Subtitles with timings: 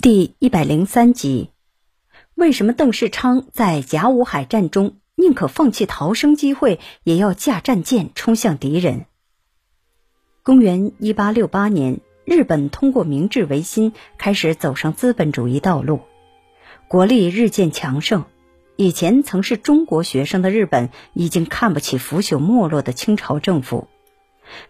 [0.00, 1.50] 第一百零三集，
[2.36, 9.06] 为什么邓世昌在甲午海战中宁可放弃逃生机会，也要驾战舰冲向敌人？
[10.44, 16.02] 公元一八六八年，日本通过明治维新，开始走上资本主义道路，
[16.86, 18.24] 国力日渐强盛。
[18.76, 23.88] 以前曾是中国学生的日本，已经看不起腐朽没落的清朝政府。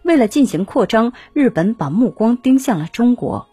[0.01, 3.47] 为了进行扩张，日本把目光盯向了中国。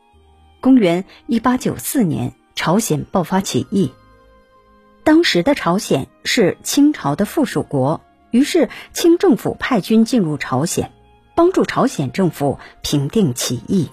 [0.66, 3.92] 公元一八九四年，朝鲜爆发起义。
[5.04, 8.00] 当时的朝鲜是清朝的附属国，
[8.32, 10.90] 于是清政府派军进入朝鲜，
[11.36, 13.90] 帮助朝鲜政府平定起义。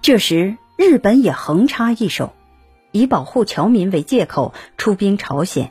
[0.00, 2.32] 这时，日本也横插一手，
[2.90, 5.70] 以保护侨民为借口出兵朝鲜。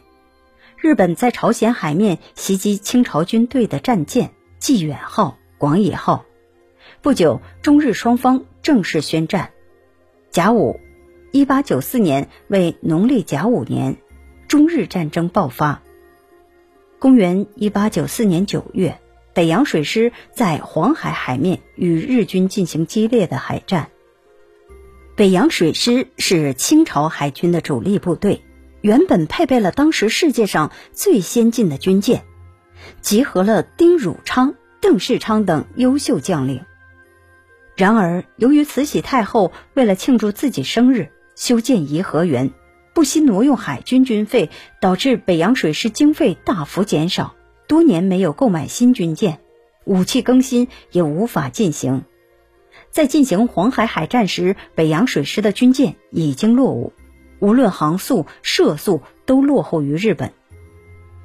[0.77, 4.31] 日本在朝鲜海面袭击清朝军队的战舰
[4.61, 6.23] “济远号”“广野号”。
[7.01, 9.51] 不久，中日双方正式宣战。
[10.31, 10.79] 甲午，
[11.31, 13.97] 一八九四年为农历甲午年，
[14.47, 15.83] 中日战争爆发。
[16.97, 18.99] 公元一八九四年九月，
[19.33, 23.89] 北洋水师在黄海海面与日军进行激烈的海战。
[25.17, 28.41] 北洋水师是清朝海军的主力部队，
[28.79, 32.23] 原本配备了当时世界上最先进的军舰，
[33.01, 36.63] 集合了丁汝昌、邓世昌等优秀将领。
[37.75, 42.51] 然而，由于慈禧太后为了庆祝自己生日修建颐和园，
[42.93, 47.33] 不惜挪用海军军费，导致北洋水师经费大幅减少，
[47.67, 49.39] 多年没有购买新军舰，
[49.85, 52.03] 武器更新也无法进行。
[52.91, 56.93] 在进行黄海海战时，北洋水师的军舰已经落伍，
[57.39, 60.31] 无论航速、射速都落后于日本。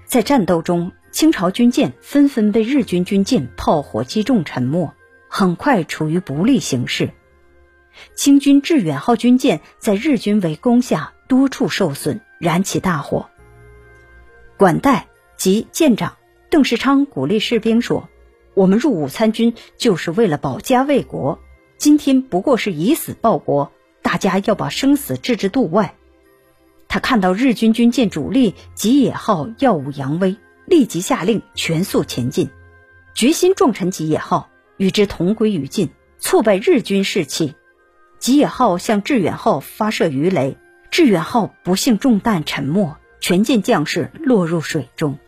[0.07, 4.95] 在战斗中，清朝军舰纷纷被日军军舰炮火击中沉没。
[5.29, 7.11] 很快处于不利形势，
[8.15, 13.29] 清军致远号军舰在日军围攻下多处受损，燃起大火。
[14.57, 16.17] 管带及舰长
[16.51, 18.09] 邓世昌鼓励士兵说
[18.55, 21.39] ：“我们入伍参军就是为了保家卫国，
[21.77, 23.71] 今天不过是以死报国，
[24.03, 25.95] 大家要把生死置之度外。”
[26.89, 32.49] 他看到日军军舰主力吉野号耀武扬威，立即下令全速前进，
[33.15, 34.49] 决心撞沉吉野号。
[34.79, 37.55] 与之同归于尽，挫败日军士气。
[38.19, 40.57] 吉野号向致远号发射鱼雷，
[40.91, 45.19] 致远号不幸中弹沉没，全舰将士落入水中。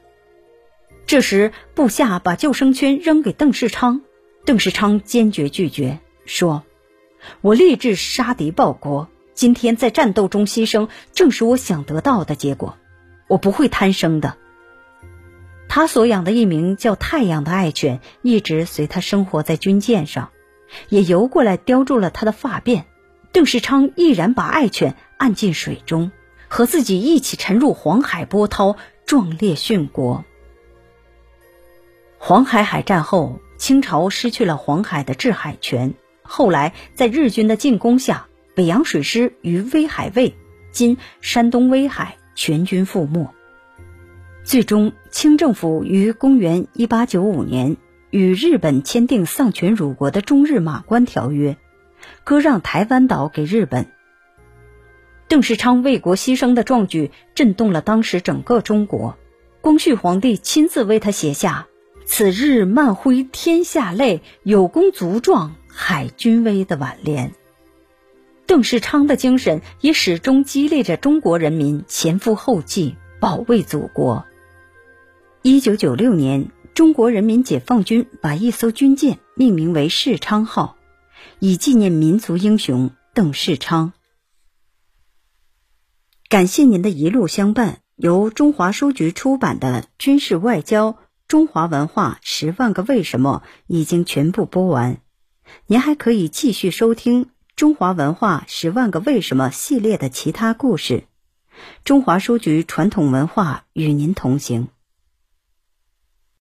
[1.06, 4.00] 这时，部下把救生圈扔给邓世昌，
[4.44, 6.64] 邓世昌坚决拒绝，说
[7.42, 12.76] ：“我立志杀敌报国，今天在战斗中牺牲，正是我想得到的结果，
[13.28, 14.36] 我不会贪生的。”
[15.72, 20.30] 他所养的一名叫太阳的爱犬，一直随他生活在军舰上，
[20.88, 22.82] 也游过来叼住了他的发辫。
[23.30, 26.10] 邓世昌毅然把爱犬按进水中，
[26.48, 28.76] 和自己一起沉入黄海波涛，
[29.06, 30.24] 壮烈殉国。
[32.18, 35.94] 黄海海战后，清朝失去了黄海的制海权。
[36.22, 38.26] 后来，在日军的进攻下，
[38.56, 40.34] 北洋水师于威海卫
[40.72, 43.32] （今山东威海）全军覆没。
[44.50, 47.76] 最终，清政府于公元一八九五年
[48.10, 51.56] 与日本签订丧权辱国的中日马关条约，
[52.24, 53.86] 割让台湾岛给日本。
[55.28, 59.16] 邓世昌为国牺牲的壮举震动了当时整个中国，
[59.60, 61.68] 光绪皇帝亲自为他写下
[62.04, 67.30] “此日漫挥天下泪，有功足壮海军威”的挽联。
[68.46, 74.26] 邓世昌的精神也始终激励着中国人民前赴后继，保卫祖国。
[75.42, 80.76] 一九九六年，中国人民解放军把一艘军舰命名为“世昌号”，
[81.40, 83.94] 以纪念民族英雄邓世昌。
[86.28, 87.80] 感谢您的一路相伴。
[87.96, 95.00] 由中华书局出版的《军事外交：中华文化十万个为什么》已经全部播完，
[95.66, 97.24] 您还可以继续收听
[97.56, 101.04] 《中华文化十万个为什么》系列的其他故事。
[101.82, 104.68] 中华书局传统文化与您同行。